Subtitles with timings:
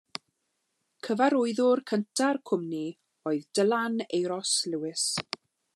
[1.07, 2.81] Cyfarwyddwr cynta'r cwmni
[3.33, 5.11] oedd Dylan Euros Lewis.